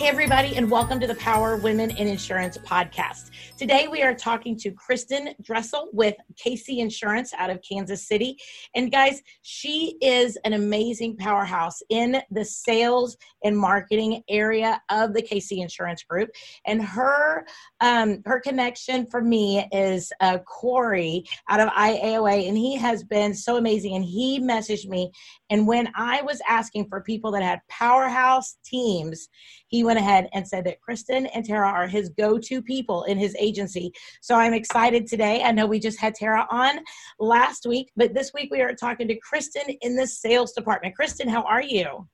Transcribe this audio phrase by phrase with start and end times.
[0.00, 3.32] Hey, everybody, and welcome to the Power Women in Insurance podcast.
[3.58, 8.38] Today, we are talking to Kristin Dressel with KC Insurance out of Kansas City.
[8.74, 15.20] And guys, she is an amazing powerhouse in the sales and marketing area of the
[15.20, 16.30] KC Insurance Group.
[16.64, 17.44] And her
[17.82, 23.34] um, her connection for me is uh, Corey out of IAOA, and he has been
[23.34, 23.96] so amazing.
[23.96, 25.10] And he messaged me,
[25.50, 29.28] and when I was asking for people that had powerhouse teams,
[29.66, 33.34] he went ahead and said that Kristin and Tara are his go-to people in his
[33.34, 33.92] agency.
[34.20, 35.42] So I'm excited today.
[35.42, 36.78] I know we just had Tara on
[37.18, 40.94] last week, but this week we are talking to Kristin in the sales department.
[40.96, 42.06] Kristin, how are you?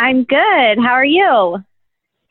[0.00, 0.78] I'm good.
[0.80, 1.62] How are you?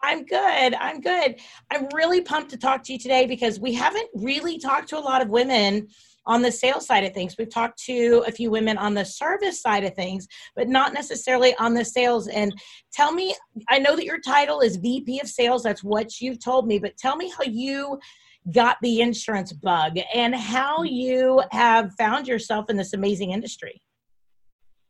[0.03, 0.73] I'm good.
[0.73, 1.39] I'm good.
[1.72, 5.00] I'm really pumped to talk to you today because we haven't really talked to a
[5.00, 5.88] lot of women
[6.25, 7.36] on the sales side of things.
[7.38, 11.55] We've talked to a few women on the service side of things, but not necessarily
[11.58, 12.27] on the sales.
[12.27, 12.53] And
[12.94, 13.36] tell me,
[13.69, 15.64] I know that your title is VP of Sales.
[15.64, 17.99] That's what you've told me, but tell me how you
[18.52, 23.81] got the insurance bug and how you have found yourself in this amazing industry.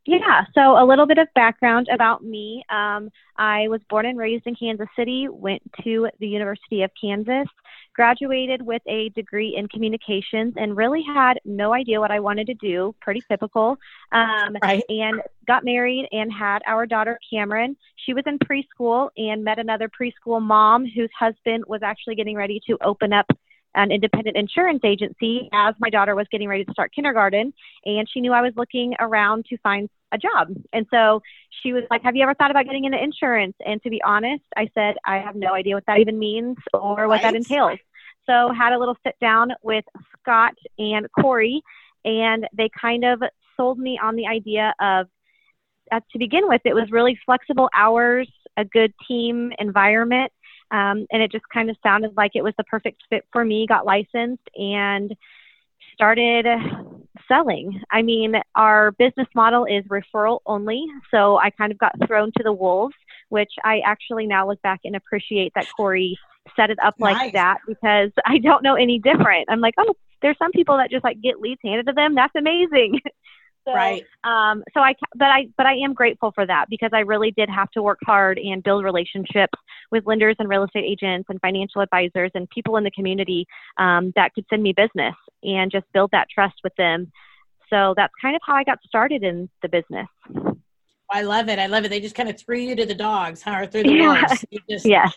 [0.07, 2.63] Yeah, so a little bit of background about me.
[2.69, 7.47] Um, I was born and raised in Kansas City, went to the University of Kansas,
[7.93, 12.53] graduated with a degree in communications, and really had no idea what I wanted to
[12.55, 12.95] do.
[13.01, 13.77] Pretty typical.
[14.11, 14.83] Um, right.
[14.89, 17.75] And got married and had our daughter Cameron.
[18.05, 22.61] She was in preschool and met another preschool mom whose husband was actually getting ready
[22.67, 23.27] to open up
[23.75, 27.53] an independent insurance agency as my daughter was getting ready to start kindergarten
[27.85, 30.49] and she knew I was looking around to find a job.
[30.73, 31.21] And so
[31.61, 33.55] she was like, Have you ever thought about getting into insurance?
[33.65, 37.07] And to be honest, I said, I have no idea what that even means or
[37.07, 37.21] what right.
[37.23, 37.79] that entails.
[38.27, 39.85] So had a little sit down with
[40.19, 41.61] Scott and Corey
[42.05, 43.21] and they kind of
[43.57, 45.07] sold me on the idea of
[45.91, 50.31] uh, to begin with, it was really flexible hours, a good team environment,
[50.71, 53.65] um, and it just kind of sounded like it was the perfect fit for me.
[53.67, 55.13] Got licensed and
[55.93, 56.45] started
[57.27, 57.81] selling.
[57.91, 62.43] I mean, our business model is referral only, so I kind of got thrown to
[62.43, 62.95] the wolves,
[63.29, 66.17] which I actually now look back and appreciate that Corey
[66.55, 67.15] set it up nice.
[67.15, 69.47] like that because I don't know any different.
[69.49, 72.15] I'm like, oh, there's some people that just like get leads handed to them.
[72.15, 72.99] That's amazing.
[73.63, 74.03] So, right.
[74.23, 77.47] Um, so I, but I, but I am grateful for that because I really did
[77.47, 79.53] have to work hard and build relationships
[79.91, 83.45] with lenders and real estate agents and financial advisors and people in the community
[83.77, 85.13] um, that could send me business
[85.43, 87.11] and just build that trust with them.
[87.69, 90.07] So that's kind of how I got started in the business.
[91.11, 91.59] I love it.
[91.59, 91.89] I love it.
[91.89, 93.57] They just kind of threw you to the dogs, huh?
[93.59, 94.21] Or through the yeah.
[94.21, 94.45] wolves.
[94.49, 95.13] You just, yes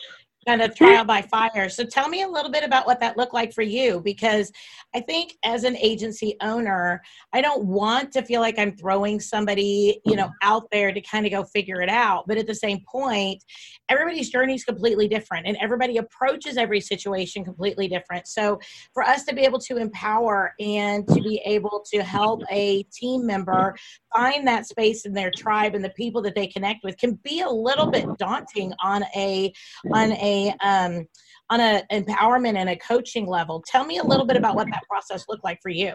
[0.46, 1.68] kind of trial by fire.
[1.68, 4.52] So tell me a little bit about what that looked like for you because
[4.94, 10.00] I think as an agency owner, I don't want to feel like I'm throwing somebody,
[10.04, 12.24] you know, out there to kind of go figure it out.
[12.26, 13.42] But at the same point,
[13.88, 18.26] everybody's journey is completely different and everybody approaches every situation completely different.
[18.26, 18.58] So
[18.92, 23.26] for us to be able to empower and to be able to help a team
[23.26, 23.74] member
[24.14, 27.40] find that space in their tribe and the people that they connect with can be
[27.40, 29.52] a little bit daunting on a
[29.92, 31.06] on a um,
[31.50, 33.62] on an empowerment and a coaching level.
[33.66, 35.94] Tell me a little bit about what that process looked like for you.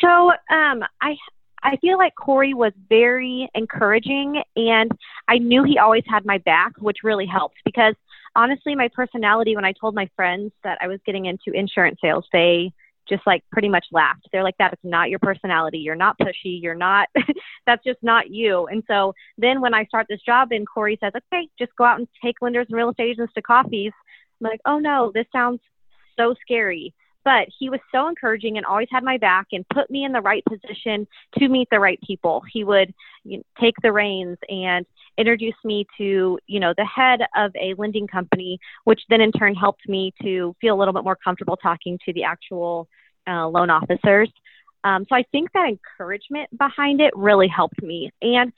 [0.00, 1.16] So um, I
[1.62, 4.90] I feel like Corey was very encouraging, and
[5.28, 7.94] I knew he always had my back, which really helped because
[8.36, 9.56] honestly, my personality.
[9.56, 12.72] When I told my friends that I was getting into insurance sales, they
[13.10, 14.28] just like pretty much laughed.
[14.32, 15.78] They're like, that is not your personality.
[15.78, 16.60] You're not pushy.
[16.62, 17.08] You're not,
[17.66, 18.66] that's just not you.
[18.68, 21.98] And so then when I start this job and Corey says, okay, just go out
[21.98, 23.92] and take lenders and real estate agents to coffees,
[24.40, 25.60] I'm like, oh no, this sounds
[26.16, 26.94] so scary.
[27.22, 30.22] But he was so encouraging and always had my back and put me in the
[30.22, 31.06] right position
[31.38, 32.42] to meet the right people.
[32.50, 34.86] He would you know, take the reins and
[35.18, 39.54] introduce me to, you know, the head of a lending company, which then in turn
[39.54, 42.88] helped me to feel a little bit more comfortable talking to the actual
[43.28, 44.30] uh, loan officers.
[44.84, 48.10] Um, so I think that encouragement behind it really helped me.
[48.22, 48.52] And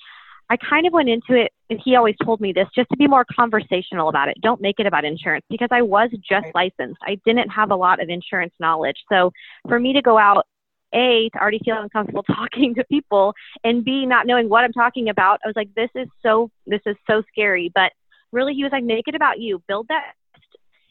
[0.51, 3.07] I kind of went into it, and he always told me this just to be
[3.07, 4.37] more conversational about it.
[4.43, 7.01] Don't make it about insurance because I was just licensed.
[7.03, 8.97] I didn't have a lot of insurance knowledge.
[9.11, 9.33] So
[9.67, 10.47] for me to go out,
[10.95, 13.33] A, to already feel uncomfortable talking to people,
[13.65, 16.83] and B, not knowing what I'm talking about, I was like, this is so, this
[16.87, 17.73] is so scary.
[17.75, 17.93] But
[18.31, 20.13] really, he was like, make it about you, build that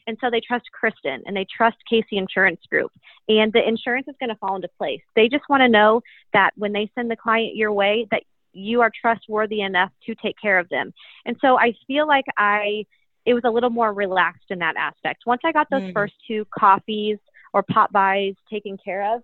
[0.06, 2.90] And so they trust Kristin and they trust KC Insurance Group.
[3.28, 5.00] And the insurance is going to fall into place.
[5.14, 6.02] They just want to know
[6.32, 8.22] that when they send the client your way, that
[8.52, 10.92] you are trustworthy enough to take care of them.
[11.24, 12.84] And so I feel like I,
[13.24, 15.22] it was a little more relaxed in that aspect.
[15.26, 15.92] Once I got those mm.
[15.92, 17.18] first two coffees
[17.52, 19.22] or pop buys taken care of,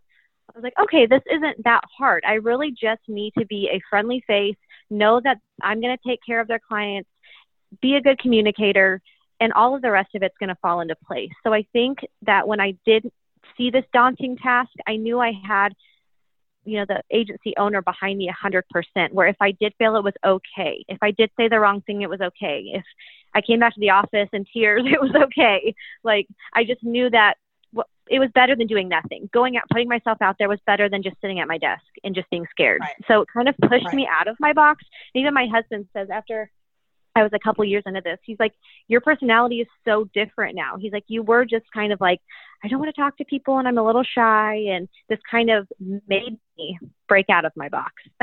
[0.48, 2.24] I was like, okay, this isn't that hard.
[2.26, 4.56] I really just need to be a friendly face,
[4.88, 7.10] know that I'm going to take care of their clients,
[7.82, 9.02] be a good communicator,
[9.40, 11.30] and all of the rest of it's going to fall into place.
[11.44, 13.10] So I think that when I did
[13.56, 15.74] see this daunting task, I knew I had
[16.64, 20.12] you know the agency owner behind me 100% where if i did fail it was
[20.24, 22.84] okay if i did say the wrong thing it was okay if
[23.34, 25.74] i came back to the office in tears it was okay
[26.04, 27.34] like i just knew that
[28.10, 31.02] it was better than doing nothing going out putting myself out there was better than
[31.02, 32.96] just sitting at my desk and just being scared right.
[33.06, 33.94] so it kind of pushed right.
[33.94, 34.84] me out of my box
[35.14, 36.50] and even my husband says after
[37.18, 38.18] I was a couple years into this.
[38.24, 38.54] He's like,
[38.86, 40.76] your personality is so different now.
[40.78, 42.20] He's like, you were just kind of like,
[42.64, 44.54] I don't want to talk to people and I'm a little shy.
[44.70, 46.78] And this kind of made me
[47.08, 47.92] break out of my box.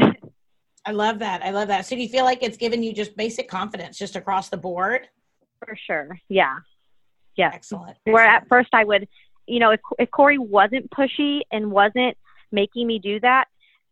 [0.86, 1.44] I love that.
[1.44, 1.86] I love that.
[1.86, 5.07] So do you feel like it's given you just basic confidence just across the board?
[5.65, 6.19] For sure.
[6.30, 6.57] Yeah.
[7.36, 7.51] Yeah.
[7.53, 7.97] Excellent.
[8.03, 9.07] Where at first I would,
[9.47, 12.18] you know, if, if Corey wasn't pushy and wasn't
[12.51, 13.45] making me do that,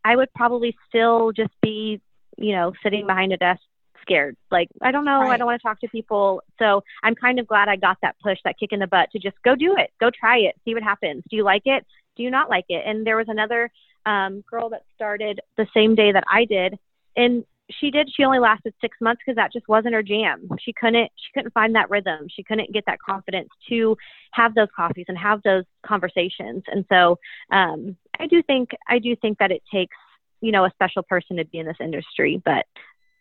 [0.05, 2.01] I would probably still just be,
[2.37, 3.61] you know, sitting behind a desk
[4.03, 4.37] scared.
[4.51, 5.31] Like, I don't know, right.
[5.31, 6.41] I don't want to talk to people.
[6.59, 9.19] So I'm kind of glad I got that push, that kick in the butt to
[9.19, 11.23] just go do it, go try it, see what happens.
[11.29, 11.85] Do you like it?
[12.15, 12.83] Do you not like it?
[12.85, 13.71] And there was another
[14.05, 16.77] um, girl that started the same day that I did,
[17.15, 18.09] and she did.
[18.13, 20.49] She only lasted six months because that just wasn't her jam.
[20.59, 21.09] She couldn't.
[21.15, 22.27] She couldn't find that rhythm.
[22.29, 23.95] She couldn't get that confidence to
[24.31, 26.63] have those coffees and have those conversations.
[26.67, 27.17] And so
[27.51, 29.95] um, I do think I do think that it takes
[30.41, 32.65] you know a special person to be in this industry, but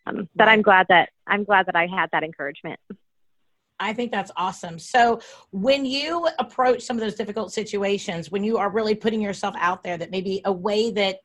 [0.05, 2.79] um, but I'm glad that I'm glad that I had that encouragement.
[3.79, 4.79] I think that's awesome.
[4.79, 5.19] So,
[5.51, 9.83] when you approach some of those difficult situations, when you are really putting yourself out
[9.83, 11.17] there, that maybe a way that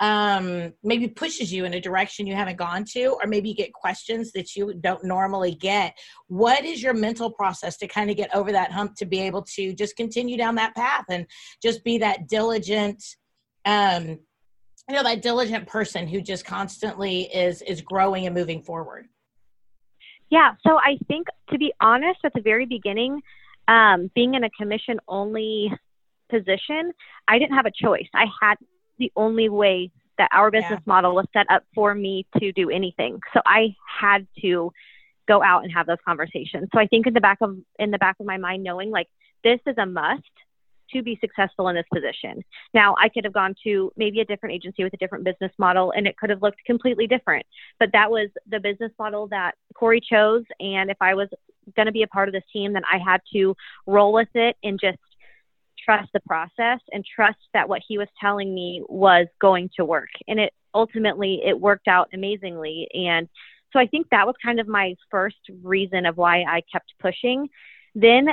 [0.00, 3.72] um, maybe pushes you in a direction you haven't gone to, or maybe you get
[3.72, 5.96] questions that you don't normally get.
[6.26, 9.42] What is your mental process to kind of get over that hump to be able
[9.54, 11.26] to just continue down that path and
[11.62, 13.02] just be that diligent
[13.64, 14.18] um,
[14.88, 19.08] you know that diligent person who just constantly is is growing and moving forward.
[20.30, 20.52] Yeah.
[20.66, 23.20] So i think to be honest at the very beginning
[23.66, 25.72] um, being in a commission only
[26.30, 26.92] position
[27.28, 28.08] i didn't have a choice.
[28.14, 28.56] I had
[28.98, 30.92] the only way that our business yeah.
[30.92, 33.20] model was set up for me to do anything.
[33.32, 34.72] So i had to
[35.26, 36.68] go out and have those conversations.
[36.74, 39.08] So i think in the back of in the back of my mind knowing like
[39.42, 40.22] this is a must
[40.94, 42.42] to be successful in this position.
[42.72, 45.92] Now, I could have gone to maybe a different agency with a different business model
[45.96, 47.44] and it could have looked completely different.
[47.78, 50.44] But that was the business model that Corey chose.
[50.60, 51.28] And if I was
[51.76, 53.54] going to be a part of this team, then I had to
[53.86, 54.98] roll with it and just
[55.84, 60.08] trust the process and trust that what he was telling me was going to work.
[60.26, 62.88] And it ultimately it worked out amazingly.
[62.94, 63.28] And
[63.72, 67.48] so I think that was kind of my first reason of why I kept pushing.
[67.94, 68.28] Then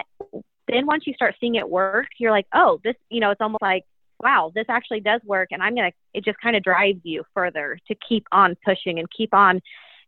[0.67, 3.61] then once you start seeing it work, you're like, oh, this, you know, it's almost
[3.61, 3.83] like,
[4.19, 5.49] wow, this actually does work.
[5.51, 8.99] And I'm going to, it just kind of drives you further to keep on pushing
[8.99, 9.61] and keep on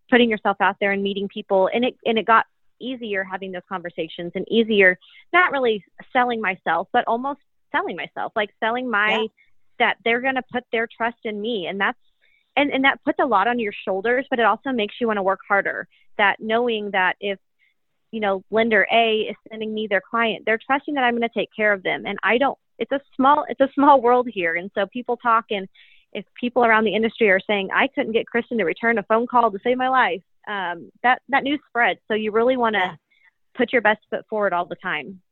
[0.09, 1.69] putting yourself out there and meeting people.
[1.73, 2.45] And it, and it got
[2.79, 4.99] easier having those conversations and easier,
[5.31, 7.39] not really selling myself, but almost
[7.71, 9.27] selling myself, like selling my, yeah.
[9.79, 11.67] that they're going to put their trust in me.
[11.67, 11.97] And that's,
[12.55, 15.17] and, and that puts a lot on your shoulders, but it also makes you want
[15.17, 15.87] to work harder.
[16.19, 17.39] That knowing that if
[18.13, 20.43] you know, lender A is sending me their client.
[20.45, 22.05] They're trusting that I'm going to take care of them.
[22.05, 24.53] And I don't, it's a small, it's a small world here.
[24.53, 25.67] And so people talk and
[26.13, 29.25] if people around the industry are saying, I couldn't get Kristin to return a phone
[29.25, 32.01] call to save my life, um, that, that news spreads.
[32.07, 32.99] So you really want to
[33.55, 35.22] put your best foot forward all the time.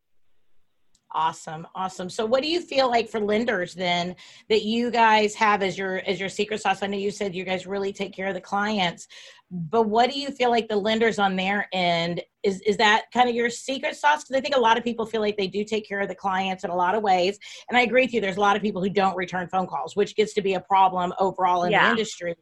[1.14, 1.68] Awesome.
[1.76, 2.10] Awesome.
[2.10, 4.16] So what do you feel like for lenders then
[4.50, 6.82] that you guys have as your as your secret sauce?
[6.82, 9.08] I know you said you guys really take care of the clients,
[9.52, 13.28] but what do you feel like the lenders on their end is is that kind
[13.28, 14.24] of your secret sauce?
[14.24, 16.16] Because I think a lot of people feel like they do take care of the
[16.16, 17.38] clients in a lot of ways.
[17.68, 19.98] And I agree with you, there's a lot of people who don't return phone calls,
[19.98, 21.86] which gets to be a problem overall in yeah.
[21.86, 22.36] the industry.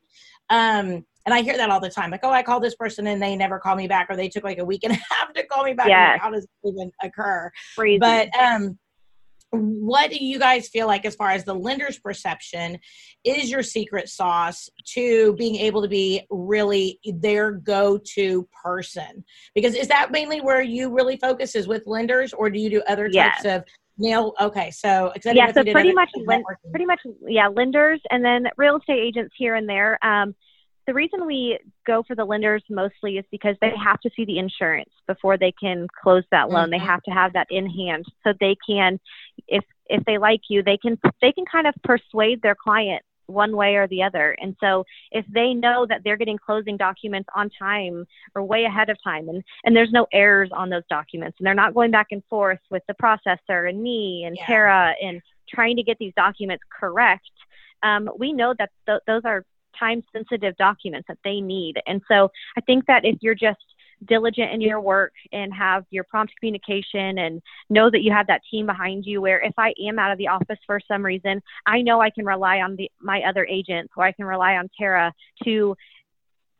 [0.52, 3.22] Um and I hear that all the time, like, oh, I called this person and
[3.22, 5.46] they never call me back, or they took like a week and a half to
[5.46, 5.88] call me back.
[5.88, 6.14] Yes.
[6.14, 7.52] Like, how does it even occur?
[7.76, 8.00] Crazy.
[8.00, 8.80] But um,
[9.52, 12.80] what do you guys feel like as far as the lender's perception
[13.24, 19.88] is your secret sauce to being able to be really their go-to person because is
[19.88, 23.44] that mainly where you really focus is with lenders or do you do other types
[23.44, 23.46] yes.
[23.46, 23.64] of
[23.98, 26.10] nail okay so yeah so pretty much
[26.70, 30.34] pretty much yeah lenders and then real estate agents here and there um,
[30.90, 34.40] the reason we go for the lenders mostly is because they have to see the
[34.40, 36.64] insurance before they can close that loan.
[36.64, 36.72] Mm-hmm.
[36.72, 39.00] They have to have that in hand so they can,
[39.48, 43.56] if if they like you, they can they can kind of persuade their client one
[43.56, 44.36] way or the other.
[44.42, 48.90] And so if they know that they're getting closing documents on time or way ahead
[48.90, 52.08] of time and, and there's no errors on those documents and they're not going back
[52.10, 54.46] and forth with the processor and me and yeah.
[54.48, 57.30] Tara and trying to get these documents correct,
[57.84, 59.46] um, we know that th- those are
[59.80, 61.76] time sensitive documents that they need.
[61.88, 63.60] And so I think that if you're just
[64.06, 68.42] diligent in your work and have your prompt communication and know that you have that
[68.50, 71.82] team behind you where if I am out of the office for some reason, I
[71.82, 75.14] know I can rely on the, my other agents or I can rely on Tara
[75.44, 75.76] to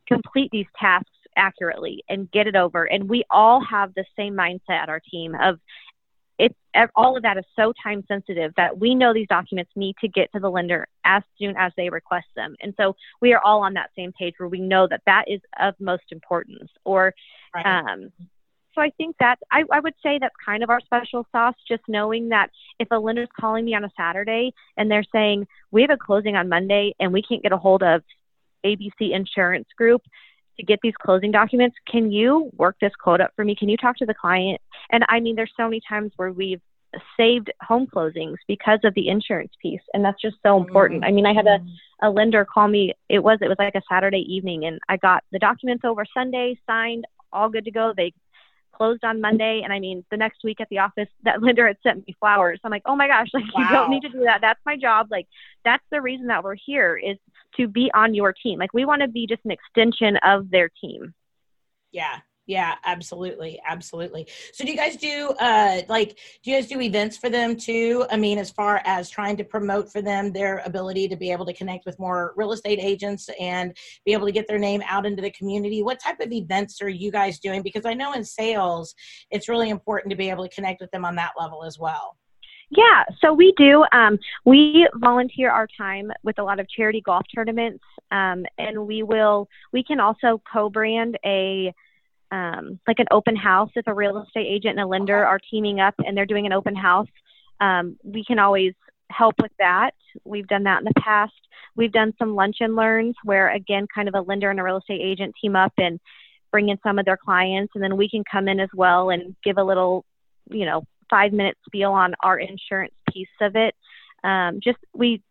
[0.06, 2.84] complete these tasks accurately and get it over.
[2.84, 5.58] And we all have the same mindset at our team of
[6.40, 10.08] it's all of that is so time sensitive that we know these documents need to
[10.08, 13.62] get to the lender as soon as they request them and so we are all
[13.62, 17.14] on that same page where we know that that is of most importance or
[17.54, 17.66] right.
[17.66, 18.10] um,
[18.74, 21.82] so i think that I, I would say that's kind of our special sauce just
[21.88, 25.90] knowing that if a lender's calling me on a saturday and they're saying we have
[25.90, 28.02] a closing on monday and we can't get a hold of
[28.64, 30.02] abc insurance group
[30.58, 31.76] to get these closing documents.
[31.90, 33.54] Can you work this quote up for me?
[33.54, 34.60] Can you talk to the client?
[34.90, 36.60] And I mean, there's so many times where we've
[37.16, 41.24] saved home closings because of the insurance piece and that's just so important i mean
[41.24, 41.58] i had a,
[42.02, 45.22] a lender call me it was it was like a saturday evening and i got
[45.30, 48.12] the documents over sunday signed all good to go they
[48.80, 49.60] closed on Monday.
[49.62, 52.60] And I mean, the next week at the office, that lender had sent me flowers.
[52.64, 53.62] I'm like, oh my gosh, like wow.
[53.62, 54.40] you don't need to do that.
[54.40, 55.08] That's my job.
[55.10, 55.26] Like
[55.64, 57.18] that's the reason that we're here is
[57.58, 58.58] to be on your team.
[58.58, 61.14] Like we want to be just an extension of their team.
[61.92, 62.20] Yeah.
[62.50, 63.60] Yeah, absolutely.
[63.64, 64.26] Absolutely.
[64.52, 68.04] So do you guys do uh like do you guys do events for them too?
[68.10, 71.46] I mean, as far as trying to promote for them their ability to be able
[71.46, 75.06] to connect with more real estate agents and be able to get their name out
[75.06, 75.84] into the community.
[75.84, 77.62] What type of events are you guys doing?
[77.62, 78.96] Because I know in sales
[79.30, 82.16] it's really important to be able to connect with them on that level as well.
[82.70, 83.84] Yeah, so we do.
[83.92, 89.02] Um, we volunteer our time with a lot of charity golf tournaments, um, and we
[89.02, 89.48] will.
[89.72, 91.74] We can also co-brand a
[92.30, 95.80] um, like an open house if a real estate agent and a lender are teaming
[95.80, 97.08] up and they're doing an open house.
[97.60, 98.72] Um, we can always
[99.10, 99.90] help with that.
[100.24, 101.32] We've done that in the past.
[101.74, 104.76] We've done some lunch and learns where, again, kind of a lender and a real
[104.76, 105.98] estate agent team up and
[106.52, 109.34] bring in some of their clients, and then we can come in as well and
[109.42, 110.04] give a little,
[110.50, 113.74] you know, five minute spiel on our insurance piece of it.
[114.24, 115.22] Um, just we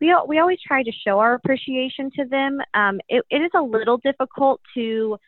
[0.00, 2.60] we we always try to show our appreciation to them.
[2.74, 5.18] Um, it, it is a little difficult to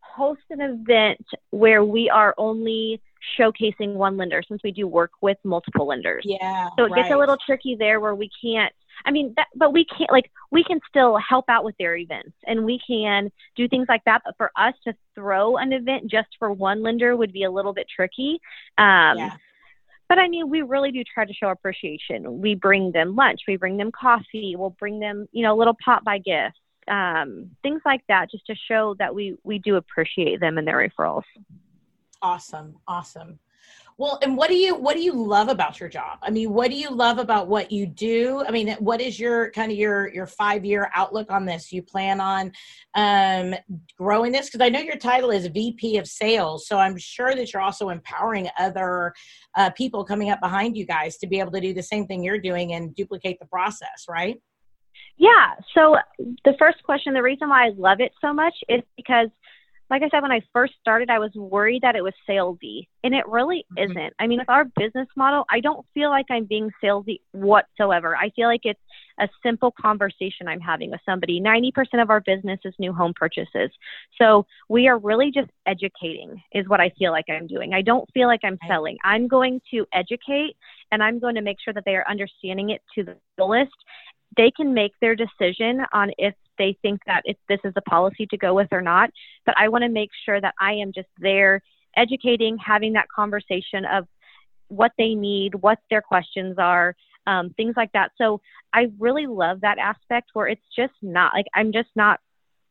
[0.00, 3.00] host an event where we are only
[3.38, 6.24] showcasing one lender since we do work with multiple lenders.
[6.26, 6.68] Yeah.
[6.76, 7.02] So it right.
[7.02, 8.72] gets a little tricky there where we can't
[9.04, 12.36] I mean that but we can't like we can still help out with their events
[12.46, 16.28] and we can do things like that but for us to throw an event just
[16.38, 18.40] for one lender would be a little bit tricky.
[18.78, 19.36] Um yeah.
[20.08, 22.42] But I mean, we really do try to show appreciation.
[22.42, 25.76] We bring them lunch, we bring them coffee, we'll bring them, you know, a little
[25.82, 30.40] pop by gifts um, things like that, just to show that we we do appreciate
[30.40, 31.22] them and their referrals.
[32.22, 33.38] Awesome, awesome.
[33.98, 36.18] Well, and what do you what do you love about your job?
[36.22, 38.42] I mean, what do you love about what you do?
[38.46, 41.72] I mean, what is your kind of your your five year outlook on this?
[41.72, 42.52] You plan on
[42.94, 43.54] um,
[43.98, 47.52] growing this because I know your title is VP of Sales, so I'm sure that
[47.52, 49.12] you're also empowering other
[49.56, 52.24] uh, people coming up behind you guys to be able to do the same thing
[52.24, 54.40] you're doing and duplicate the process, right?
[55.18, 55.54] Yeah.
[55.74, 55.96] So
[56.44, 59.28] the first question, the reason why I love it so much is because,
[59.92, 63.14] like I said, when I first started, I was worried that it was salesy, and
[63.14, 63.90] it really mm-hmm.
[63.90, 64.14] isn't.
[64.18, 68.16] I mean, with our business model, I don't feel like I'm being salesy whatsoever.
[68.16, 68.80] I feel like it's
[69.20, 71.42] a simple conversation I'm having with somebody.
[71.42, 73.70] 90% of our business is new home purchases.
[74.18, 77.74] So we are really just educating, is what I feel like I'm doing.
[77.74, 78.96] I don't feel like I'm selling.
[79.04, 80.56] I'm going to educate
[80.90, 83.74] and I'm going to make sure that they are understanding it to the fullest
[84.36, 88.26] they can make their decision on if they think that if this is a policy
[88.26, 89.10] to go with or not.
[89.46, 91.60] But I want to make sure that I am just there
[91.96, 94.06] educating, having that conversation of
[94.68, 96.94] what they need, what their questions are,
[97.26, 98.12] um, things like that.
[98.16, 98.40] So
[98.72, 102.20] I really love that aspect where it's just not like I'm just not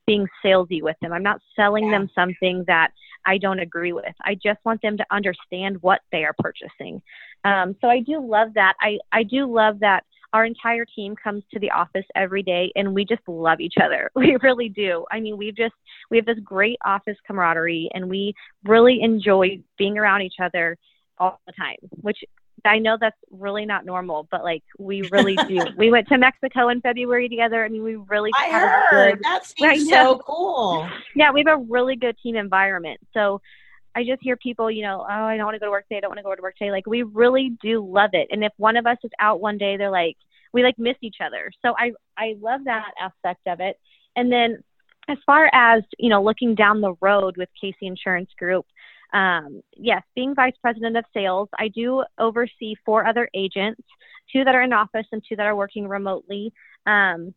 [0.07, 1.13] being salesy with them.
[1.13, 1.91] I'm not selling yeah.
[1.91, 2.91] them something that
[3.25, 4.13] I don't agree with.
[4.25, 7.01] I just want them to understand what they are purchasing.
[7.43, 8.73] Um, so I do love that.
[8.81, 12.93] I, I do love that our entire team comes to the office every day and
[12.93, 14.09] we just love each other.
[14.21, 15.05] We really do.
[15.11, 15.73] I mean, we've just,
[16.09, 18.33] we have this great office camaraderie and we
[18.63, 20.77] really enjoy being around each other
[21.17, 22.19] all the time, which
[22.65, 25.65] I know that's really not normal, but like we really do.
[25.77, 27.63] we went to Mexico in February together.
[27.65, 28.31] I mean, we really.
[28.35, 30.87] I heard good, that seems so cool.
[31.15, 32.99] Yeah, we have a really good team environment.
[33.13, 33.41] So
[33.95, 35.97] I just hear people, you know, oh, I don't want to go to work today.
[35.97, 36.71] I don't want to go to work today.
[36.71, 38.27] Like we really do love it.
[38.31, 40.17] And if one of us is out one day, they're like,
[40.53, 41.51] we like miss each other.
[41.61, 43.79] So I I love that aspect of it.
[44.15, 44.63] And then
[45.07, 48.65] as far as you know, looking down the road with KC Insurance Group,
[49.13, 53.81] um, yes, being vice president of sales, I do oversee four other agents,
[54.31, 56.53] two that are in office and two that are working remotely.
[56.85, 57.33] Um,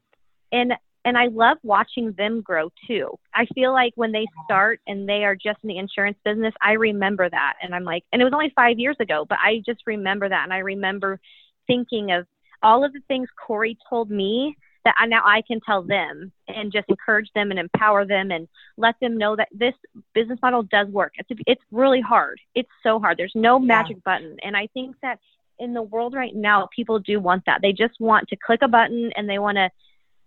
[0.52, 0.72] and
[1.04, 3.18] and I love watching them grow too.
[3.34, 6.72] I feel like when they start and they are just in the insurance business, I
[6.72, 7.54] remember that.
[7.62, 10.44] And I'm like, and it was only five years ago, but I just remember that.
[10.44, 11.20] And I remember
[11.66, 12.26] thinking of
[12.62, 16.72] all of the things Corey told me that I, now I can tell them and
[16.72, 19.74] just encourage them and empower them and let them know that this
[20.14, 21.12] business model does work.
[21.16, 22.40] It's, it's really hard.
[22.54, 23.18] It's so hard.
[23.18, 24.12] There's no magic yeah.
[24.12, 24.36] button.
[24.42, 25.20] And I think that
[25.58, 27.60] in the world right now, people do want that.
[27.62, 29.70] They just want to click a button and they want to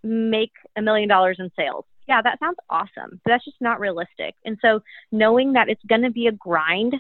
[0.08, 1.86] make a million dollars in sales.
[2.08, 4.36] Yeah, that sounds awesome, but that's just not realistic.
[4.46, 6.96] And so knowing that it's going to be a grind,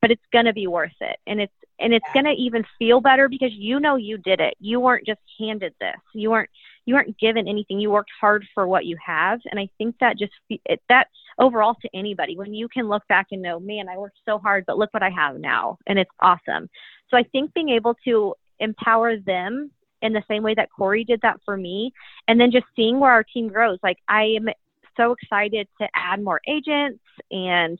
[0.00, 1.16] but it's going to be worth it.
[1.26, 4.54] And it's and it's going to even feel better because you know you did it.
[4.60, 5.96] You weren't just handed this.
[6.14, 6.50] You weren't
[6.86, 7.80] you weren't given anything.
[7.80, 9.40] You worked hard for what you have.
[9.50, 11.08] And I think that just it, that
[11.38, 14.64] overall to anybody when you can look back and know, man, I worked so hard,
[14.66, 16.68] but look what I have now, and it's awesome.
[17.10, 19.70] So I think being able to empower them
[20.04, 21.92] in the same way that Corey did that for me.
[22.28, 23.78] And then just seeing where our team grows.
[23.82, 24.48] Like I am
[24.96, 27.78] so excited to add more agents and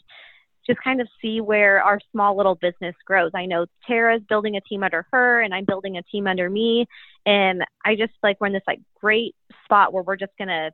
[0.66, 3.30] just kind of see where our small little business grows.
[3.34, 6.86] I know Tara's building a team under her and I'm building a team under me.
[7.26, 10.70] And I just like we're in this like great spot where we're just gonna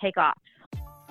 [0.00, 0.38] take off.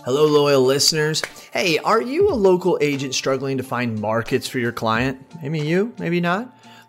[0.06, 1.22] Hello, loyal listeners.
[1.52, 5.22] Hey, are you a local agent struggling to find markets for your client?
[5.44, 6.58] Maybe you, maybe not.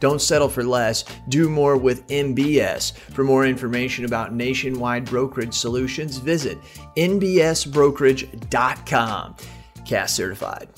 [0.00, 2.96] Don't settle for less, do more with NBS.
[2.96, 6.58] For more information about nationwide brokerage solutions, visit
[6.96, 9.36] nbsbrokerage.com.
[9.84, 10.68] CAS certified.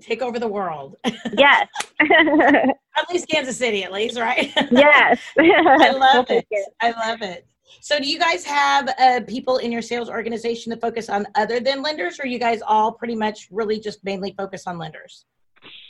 [0.00, 0.96] Take over the world.
[1.36, 1.68] Yes.
[2.00, 4.52] at least Kansas City, at least, right?
[4.70, 5.20] Yes.
[5.38, 6.46] I love it.
[6.80, 7.46] I love it.
[7.80, 11.60] So, do you guys have uh, people in your sales organization that focus on other
[11.60, 15.26] than lenders, or you guys all pretty much really just mainly focus on lenders?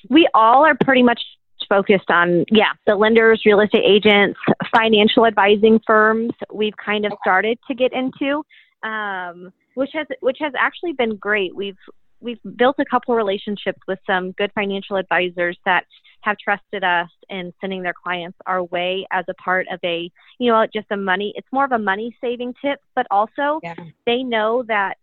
[0.09, 1.21] We all are pretty much
[1.69, 4.39] focused on, yeah, the lenders, real estate agents,
[4.75, 6.33] financial advising firms.
[6.53, 8.43] We've kind of started to get into,
[8.83, 11.55] um, which has which has actually been great.
[11.55, 11.77] We've
[12.21, 15.85] we've built a couple of relationships with some good financial advisors that
[16.23, 20.51] have trusted us in sending their clients our way as a part of a you
[20.51, 23.75] know just a money it's more of a money saving tip but also yeah.
[24.05, 24.97] they know that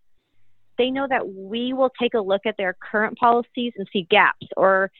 [0.77, 4.47] they know that we will take a look at their current policies and see gaps
[4.57, 4.91] or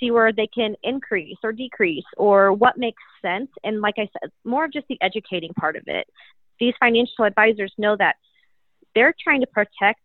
[0.00, 3.50] see where they can increase or decrease or what makes sense.
[3.62, 6.06] And like i said more of just the educating part of it.
[6.58, 8.16] These financial advisors know that
[8.94, 10.00] they're trying to protect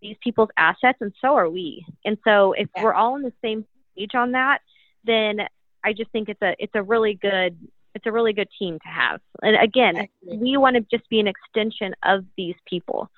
[0.00, 1.84] these people's assets and so are we.
[2.04, 2.84] And so if yeah.
[2.84, 3.64] we're all on the same
[3.96, 4.60] page on that
[5.04, 5.40] then
[5.82, 7.56] i just think it's a it's a really good
[7.94, 9.20] it's a really good team to have.
[9.42, 13.10] And again we want to just be an extension of these people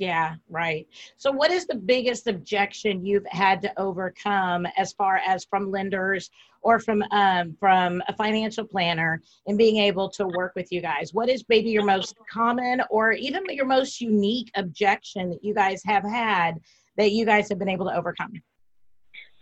[0.00, 0.88] yeah, right.
[1.18, 6.30] So, what is the biggest objection you've had to overcome as far as from lenders
[6.62, 11.12] or from um, from a financial planner in being able to work with you guys?
[11.12, 15.82] What is maybe your most common or even your most unique objection that you guys
[15.84, 16.58] have had
[16.96, 18.32] that you guys have been able to overcome?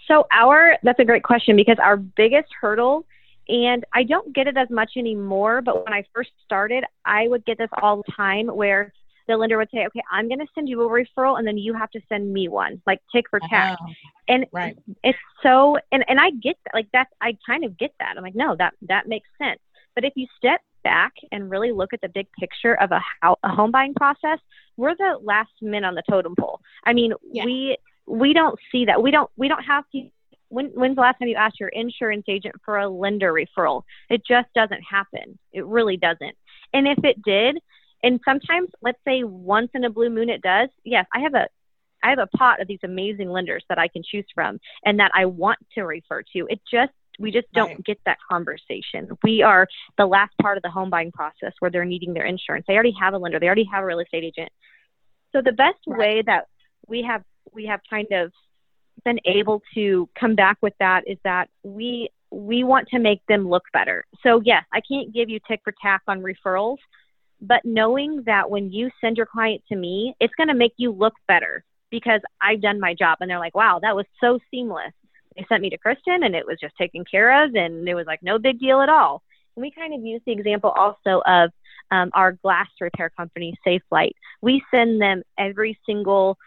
[0.09, 3.07] So, our that's a great question because our biggest hurdle
[3.49, 7.47] and I don't get it as much anymore, but when I first started, I would
[7.47, 8.93] get this all the time where
[9.29, 11.75] the lender would say, okay, I'm going to send you a referral and then you
[11.75, 13.57] have to send me one, like tick for uh-huh.
[13.57, 13.79] tack.
[13.81, 13.93] Oh,
[14.27, 14.77] and right.
[15.05, 18.15] it's so, and, and I get that, like that's, I kind of get that.
[18.17, 19.61] I'm like, no, that, that makes sense.
[19.95, 23.37] But if you step back and really look at the big picture of a, how,
[23.43, 24.39] a home buying process,
[24.77, 26.61] we're the last men on the totem pole.
[26.85, 27.45] I mean, yeah.
[27.45, 29.03] we, we don't see that.
[29.03, 30.09] We don't, we don't have to,
[30.49, 33.83] when, when's the last time you asked your insurance agent for a lender referral?
[34.09, 35.39] It just doesn't happen.
[35.53, 36.37] It really doesn't.
[36.73, 37.59] And if it did,
[38.03, 41.47] and sometimes let's say once in a blue moon it does yes i have a
[42.03, 45.11] i have a pot of these amazing lenders that i can choose from and that
[45.15, 47.85] i want to refer to it just we just don't Right.
[47.85, 49.09] get that conversation.
[49.25, 52.65] We are the last part of the home buying process where they're needing their insurance.
[52.69, 53.41] They already have a lender.
[53.41, 54.51] They already have a real estate agent.
[55.33, 55.99] So the best Right.
[55.99, 56.47] way that
[56.87, 58.33] we have we have kind of
[59.05, 63.49] been able to come back with that is that we we want to make them
[63.49, 64.05] look better.
[64.23, 66.79] So yes, I can't give you tick for tack on referrals,
[67.41, 70.91] but knowing that when you send your client to me, it's going to make you
[70.91, 74.93] look better because I've done my job and they're like, "Wow, that was so seamless."
[75.37, 78.07] They sent me to Kristin and it was just taken care of and it was
[78.07, 79.23] like no big deal at all.
[79.55, 81.51] And we kind of use the example also of
[81.91, 84.15] um, our glass repair company, Safelite.
[84.43, 86.39] We send them every single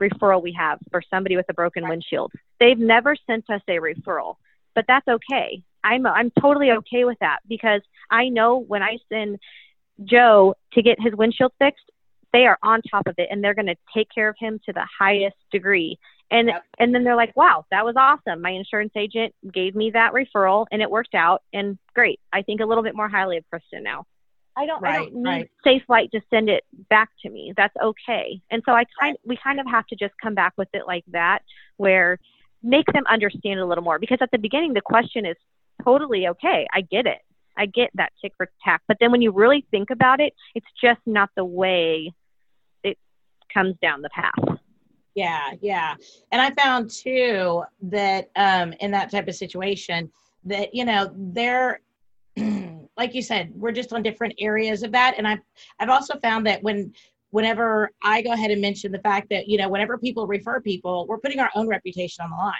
[0.00, 2.32] referral we have for somebody with a broken windshield.
[2.60, 4.36] They've never sent us a referral,
[4.74, 5.62] but that's okay.
[5.82, 9.38] I'm I'm totally okay with that because I know when I send
[10.04, 11.90] Joe to get his windshield fixed,
[12.32, 14.72] they are on top of it and they're going to take care of him to
[14.72, 15.98] the highest degree.
[16.30, 16.64] And Yep.
[16.80, 18.42] and then they're like, "Wow, that was awesome.
[18.42, 22.18] My insurance agent gave me that referral and it worked out and great.
[22.32, 24.06] I think a little bit more highly of Kristin now."
[24.58, 25.50] I don't, I don't need right.
[25.66, 27.52] Safelite to send it back to me.
[27.56, 28.40] That's okay.
[28.50, 31.04] And so I kind we kind of have to just come back with it like
[31.08, 31.40] that,
[31.76, 32.18] where
[32.62, 33.98] make them understand a little more.
[33.98, 35.36] Because at the beginning, the question is
[35.84, 36.66] totally okay.
[36.72, 37.18] I get it.
[37.56, 38.82] I get that tick for tack.
[38.88, 42.12] But then when you really think about it, it's just not the way
[42.82, 42.98] it
[43.52, 44.58] comes down the path.
[45.14, 45.94] Yeah, yeah.
[46.30, 50.10] And I found too that um, in that type of situation,
[50.44, 51.80] that you know they're
[52.96, 55.14] like you said, we're just on different areas of that.
[55.16, 55.40] And I've
[55.80, 56.92] I've also found that when
[57.30, 61.06] whenever I go ahead and mention the fact that you know whenever people refer people,
[61.08, 62.52] we're putting our own reputation on the line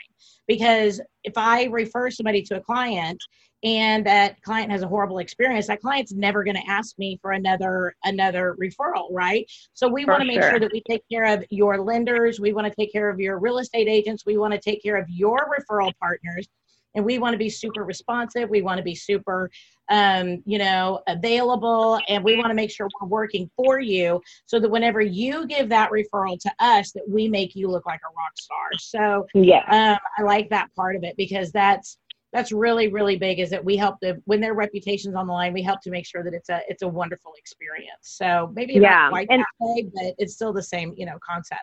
[0.47, 3.23] because if I refer somebody to a client
[3.65, 7.33] and that client has a horrible experience, that client's never going to ask me for
[7.33, 9.51] another another referral, right?
[9.73, 10.51] So we want to make sure.
[10.51, 13.39] sure that we take care of your lenders, we want to take care of your
[13.39, 16.47] real estate agents, we want to take care of your referral partners,
[16.97, 18.49] and we want to be super responsive.
[18.49, 19.51] We want to be super,
[19.91, 24.59] um, you know, available, and we want to make sure we're working for you, so
[24.59, 28.09] that whenever you give that referral to us, that we make you look like a
[28.17, 28.69] rock star.
[28.79, 29.63] So Yeah.
[29.71, 31.99] um, I like that part of it because that's
[32.33, 33.39] that's really really big.
[33.39, 36.07] Is that we help them when their reputation's on the line, we help to make
[36.07, 37.93] sure that it's a it's a wonderful experience.
[38.03, 41.19] So maybe Yeah, not quite and- that way, but it's still the same, you know,
[41.25, 41.63] concept.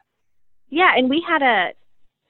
[0.69, 1.74] Yeah, and we had a,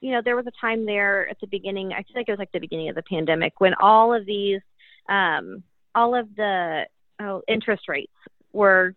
[0.00, 1.92] you know, there was a time there at the beginning.
[1.92, 4.60] I feel like it was like the beginning of the pandemic when all of these,
[5.08, 5.62] um,
[5.94, 6.86] all of the
[7.20, 8.12] oh, interest rates
[8.52, 8.94] were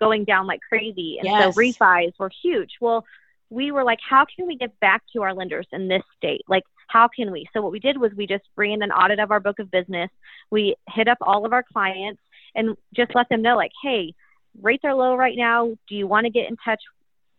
[0.00, 1.42] going down like crazy, and Yes.
[1.42, 2.72] so refis were huge.
[2.80, 3.04] Well,
[3.50, 6.42] we were like, how can we get back to our lenders in this state?
[6.48, 7.48] Like, how can we?
[7.52, 10.10] So what we did was we just ran an audit of our book of business.
[10.50, 12.20] We hit up all of our clients
[12.54, 14.14] and just let them know, like, hey,
[14.60, 15.74] rates are low right now.
[15.88, 16.80] Do you want to get in touch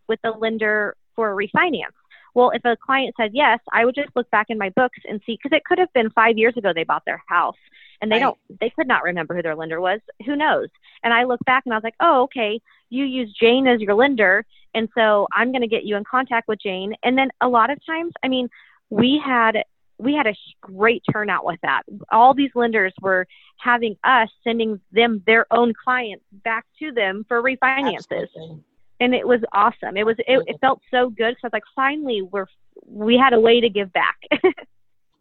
[0.08, 1.94] with the lender for a refinance?
[2.39, 5.19] Well, if a client said yes, I would just look back in my books and
[5.25, 7.58] see because it could have been five years ago they bought their house
[8.02, 8.21] and they Right.
[8.21, 9.99] don't they could not remember who their lender was.
[10.25, 10.69] Who knows?
[11.04, 13.93] And I look back and I was like, oh, okay, you use Jane as your
[13.93, 16.93] lender, and so I'm going to get you in contact with Jane.
[17.04, 18.47] And then a lot of times, I mean,
[18.89, 19.58] we had
[19.97, 21.84] we had a great turnout with that.
[22.10, 27.43] All these lenders were having us sending them their own clients back to them for
[27.43, 28.63] refinances Absolutely.
[29.00, 29.98] And it was awesome.
[29.98, 31.36] It was it, it felt so good.
[31.36, 32.46] So I was like, finally, we're
[32.86, 34.18] we had a way to give back.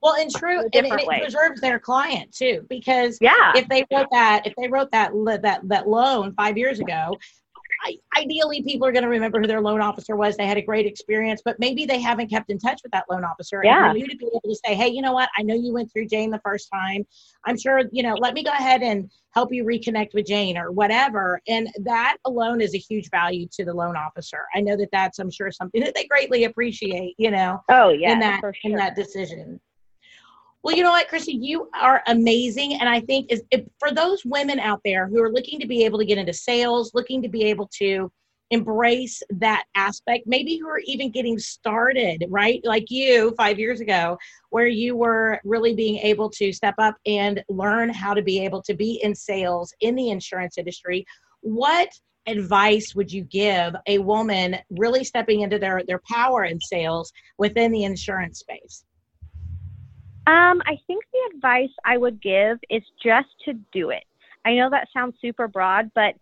[0.01, 1.21] Well, and true, and, and it way.
[1.23, 5.11] preserves their client too, because yeah, if they wrote that, if they wrote that
[5.43, 7.19] that that loan five years ago,
[7.83, 10.37] I, ideally people are going to remember who their loan officer was.
[10.37, 13.25] They had a great experience, but maybe they haven't kept in touch with that loan
[13.25, 13.61] officer.
[13.65, 13.85] Yeah.
[13.85, 15.29] And for you to be able to say, hey, you know what?
[15.39, 17.07] I know you went through Jane the first time.
[17.45, 18.15] I'm sure you know.
[18.15, 21.41] Let me go ahead and help you reconnect with Jane or whatever.
[21.49, 24.41] And that alone is a huge value to the loan officer.
[24.55, 27.15] I know that that's I'm sure something that they greatly appreciate.
[27.19, 29.61] You know oh yeah, in that for in that decision.
[30.63, 34.25] Well, you know what, Christy, you are amazing, and I think is if, for those
[34.25, 37.29] women out there who are looking to be able to get into sales, looking to
[37.29, 38.11] be able to
[38.51, 42.61] embrace that aspect, maybe who are even getting started, right?
[42.65, 44.19] Like you five years ago,
[44.51, 48.63] where you were really being able to step up and learn how to be able
[48.63, 51.05] to be in sales in the insurance industry.
[51.41, 51.91] What
[52.27, 57.71] advice would you give a woman really stepping into their their power in sales within
[57.71, 58.85] the insurance space?
[60.29, 64.05] Um, I think the advice I would give is just to do it.
[64.45, 66.17] I know that sounds super broad, but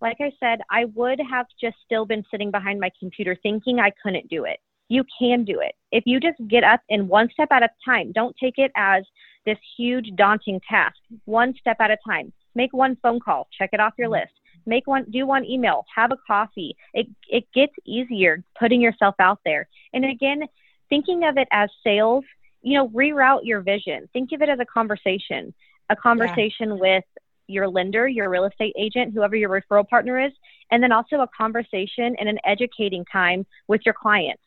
[0.00, 3.90] like I said, I would have just still been sitting behind my computer thinking I
[4.00, 4.60] couldn't do it.
[4.88, 5.74] You can do it.
[5.90, 9.02] If you just get up and one step at a time, don't take it as
[9.44, 10.94] this huge daunting task.
[11.24, 12.32] One step at a time.
[12.54, 14.32] Make one phone call, check it off your list.
[14.64, 16.76] Make one do one email, have a coffee.
[16.94, 19.68] It it gets easier putting yourself out there.
[19.92, 20.44] And again,
[20.88, 22.24] thinking of it as sales
[22.62, 24.08] you know, reroute your vision.
[24.12, 25.54] Think of it as a conversation,
[25.88, 26.74] a conversation yeah.
[26.74, 27.04] with
[27.46, 30.32] your lender, your real estate agent, whoever your referral partner is,
[30.70, 34.42] and then also a conversation and an educating time with your clients.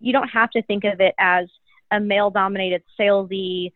[0.00, 1.46] You don't have to think of it as
[1.90, 3.72] a male dominated salesy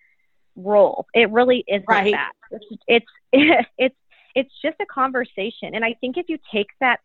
[0.56, 1.06] role.
[1.14, 2.12] It really isn't right.
[2.12, 2.32] that.
[2.50, 3.06] It's, it's
[3.78, 3.96] it's
[4.34, 5.74] it's just a conversation.
[5.74, 7.00] And I think if you take that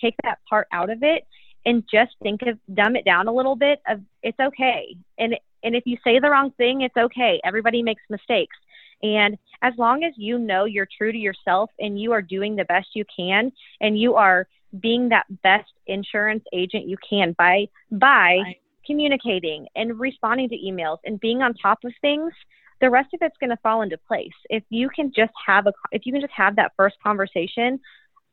[0.00, 1.24] take that part out of it
[1.64, 4.96] and just think of dumb it down a little bit of it's okay.
[5.18, 7.40] And and if you say the wrong thing, it's okay.
[7.44, 8.56] Everybody makes mistakes.
[9.02, 12.64] And as long as you know you're true to yourself and you are doing the
[12.64, 14.46] best you can and you are
[14.80, 18.56] being that best insurance agent you can by by right.
[18.86, 22.32] communicating and responding to emails and being on top of things,
[22.80, 24.32] the rest of it's going to fall into place.
[24.48, 27.80] If you can just have a if you can just have that first conversation,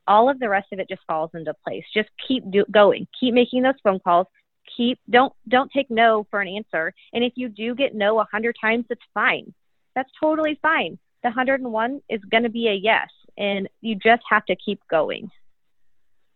[0.07, 1.83] all of the rest of it just falls into place.
[1.93, 3.07] Just keep do, going.
[3.19, 4.27] Keep making those phone calls.
[4.79, 6.93] Keep don't don't take no for an answer.
[7.11, 9.53] And if you do get no a hundred times, it's fine
[9.99, 10.97] that's totally fine.
[11.23, 15.29] The 101 is going to be a yes, and you just have to keep going.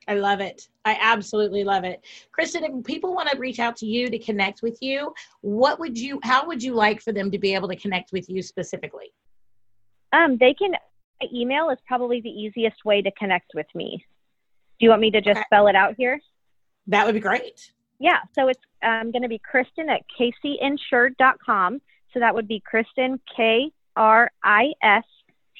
[0.05, 0.67] I love it.
[0.83, 2.03] I absolutely love it.
[2.37, 5.97] Kristin, if people want to reach out to you to connect with you, what would
[5.97, 9.13] you how would you like for them to be able to connect with you specifically?
[10.11, 10.73] Um, they can
[11.33, 14.05] email is probably the easiest way to connect with me.
[14.77, 15.45] Do you want me to just okay.
[15.45, 16.19] spell it out here?
[16.87, 17.71] That would be great.
[18.03, 21.81] Yeah, so it's um, going to be Kristin at kcinsured.com.
[22.13, 25.05] So that would be Kristin, K R I S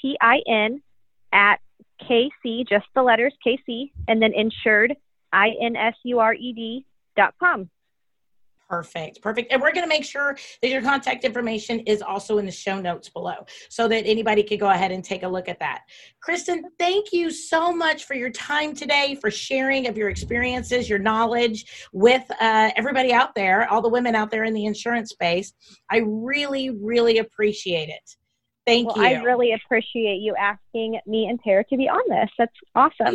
[0.01, 0.82] T I N,
[1.32, 1.62] at
[2.01, 4.93] KC, just the letters KC, and then insured,
[5.32, 7.69] I N S U R E D dot com.
[8.69, 9.21] Perfect.
[9.21, 9.52] Perfect.
[9.52, 12.80] And we're going to make sure that your contact information is also in the show
[12.80, 15.82] notes below so that anybody can go ahead and take a look at that.
[16.28, 20.99] Kristin, thank you so much for your time today, for sharing of your experiences, your
[20.99, 25.54] knowledge with uh, everybody out there, all the women out there in the insurance space.
[25.91, 28.15] I really, really appreciate it.
[28.65, 29.17] Thank well, you.
[29.17, 32.30] I really appreciate you asking me and Tara to be on this.
[32.38, 33.13] That's awesome.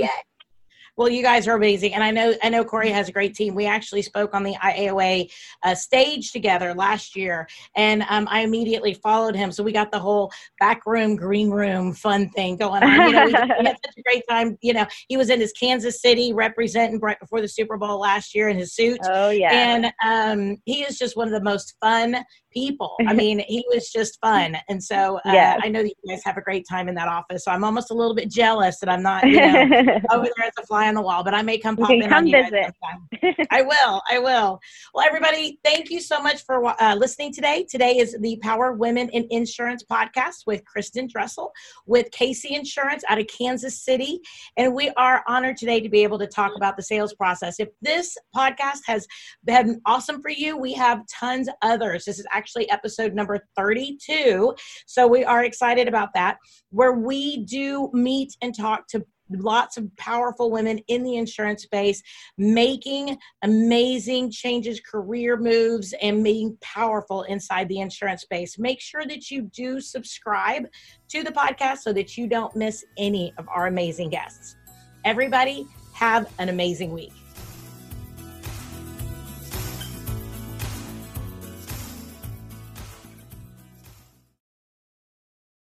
[0.99, 3.55] Well, you guys are amazing, and I know I know Corey has a great team.
[3.55, 5.31] We actually spoke on the IAOA
[5.63, 9.53] uh, stage together last year, and um, I immediately followed him.
[9.53, 12.91] So we got the whole back room, green room, fun thing going on.
[12.91, 14.59] You know, we, we had such a great time.
[14.61, 18.35] You know, he was in his Kansas City representing right before the Super Bowl last
[18.35, 18.99] year in his suit.
[19.05, 22.17] Oh yeah, and um, he is just one of the most fun
[22.53, 22.95] people.
[23.07, 24.57] I mean, he was just fun.
[24.69, 25.61] And so uh, yes.
[25.63, 27.45] I know that you guys have a great time in that office.
[27.45, 29.63] So I'm almost a little bit jealous that I'm not you know,
[30.11, 32.25] over there as a fly on the wall, but I may come pop in come
[32.27, 32.75] on visit.
[33.23, 33.35] you.
[33.51, 34.03] I will.
[34.11, 34.61] I will.
[34.95, 37.67] Well, everybody, thank you so much for uh, listening today.
[37.69, 41.53] Today is the Power Women in Insurance podcast with Kristin Dressel
[41.87, 44.21] with KC Insurance out of Kansas City.
[44.57, 47.61] And we are honored today to be able to talk about the sales process.
[47.61, 49.07] If this podcast has
[49.45, 52.05] been awesome for you, we have tons others.
[52.05, 54.55] This is actually episode number 32.
[54.87, 56.39] So we are excited about that,
[56.71, 62.03] where we do meet and talk to lots of powerful women in the insurance space
[62.39, 68.59] making amazing changes career moves and being powerful inside the insurance space.
[68.59, 70.65] Make sure that you do subscribe
[71.11, 74.57] to the podcast so that you don't miss any of our amazing guests.
[75.05, 77.13] Everybody have an amazing week